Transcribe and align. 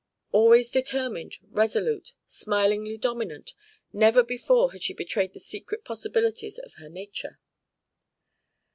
Always 0.31 0.71
determined, 0.71 1.37
resolute, 1.51 2.13
smilingly 2.25 2.97
dominant, 2.97 3.53
never 3.93 4.23
before 4.23 4.71
had 4.71 4.81
she 4.81 4.95
betrayed 4.95 5.33
the 5.33 5.39
secret 5.39 5.85
possibilities 5.85 6.57
of 6.57 6.73
her 6.79 6.89
nature. 6.89 7.37